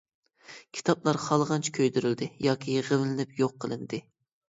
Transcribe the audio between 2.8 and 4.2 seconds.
يىغىۋېلىنىپ يوق قىلىندى.